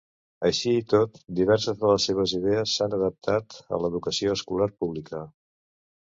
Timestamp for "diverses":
1.39-1.77